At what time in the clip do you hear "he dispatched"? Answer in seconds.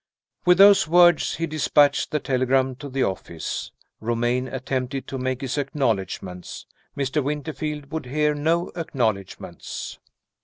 1.35-2.09